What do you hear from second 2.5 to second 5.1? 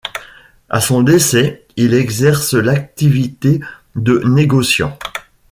l'activité de négociant.